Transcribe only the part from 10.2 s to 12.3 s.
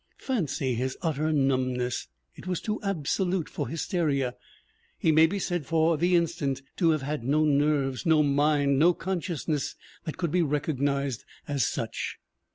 be recognized as such.